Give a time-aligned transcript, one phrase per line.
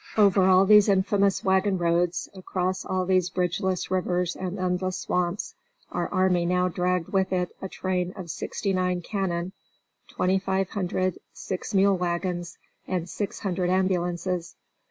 [0.17, 5.53] Over all these infamous wagon roads, across all these bridgeless rivers and endless swamps,
[5.91, 9.51] our army now dragged with it a train of sixty nine cannon,
[10.07, 14.55] twenty five hundred six mule wagons, and six hundred ambulances.